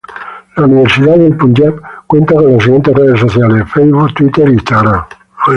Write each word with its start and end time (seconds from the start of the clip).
La 0.57 0.65
Universidad 0.65 1.15
del 1.15 1.37
Punyab 1.37 1.79
cuenta 2.07 2.33
con 2.33 2.51
las 2.53 2.63
siguientes 2.63 2.95
redes 2.95 3.19
sociales: 3.19 3.65
Facebook, 3.71 4.11
Twitter, 4.15 4.49
Instagram. 4.49 5.03